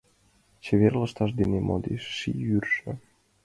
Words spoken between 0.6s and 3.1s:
Чевер лышташ дене модеш ший йӱржӧ.